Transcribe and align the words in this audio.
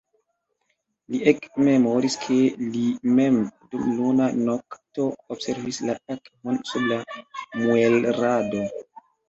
Li 1.15 1.19
ekmemoris, 1.31 2.15
ke 2.21 2.37
li 2.77 2.81
mem, 3.19 3.37
dum 3.75 3.93
luna 3.99 4.31
nokto, 4.49 5.07
observis 5.37 5.81
la 5.91 5.99
akvon 6.17 6.61
sub 6.73 6.91
la 6.91 7.01
muelrado. 7.63 8.69